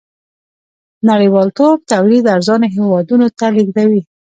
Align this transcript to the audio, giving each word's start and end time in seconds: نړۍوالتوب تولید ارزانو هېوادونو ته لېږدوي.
نړۍوالتوب 1.09 1.77
تولید 1.91 2.23
ارزانو 2.35 2.67
هېوادونو 2.77 3.25
ته 3.37 3.45
لېږدوي. 3.55 4.01